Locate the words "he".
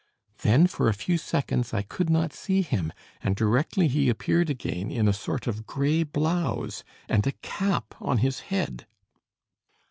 3.87-4.09